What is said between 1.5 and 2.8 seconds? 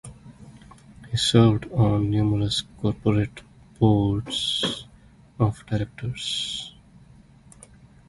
on numerous